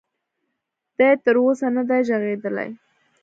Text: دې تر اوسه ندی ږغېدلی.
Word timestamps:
دې 0.97 1.09
تر 1.23 1.35
اوسه 1.43 1.67
ندی 1.75 2.01
ږغېدلی. 2.07 2.69